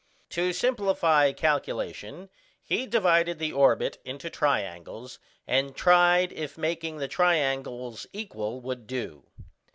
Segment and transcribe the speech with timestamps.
[0.31, 2.31] To simplify calculation,
[2.63, 9.27] he divided the orbit into triangles, and tried if making the triangles equal would do.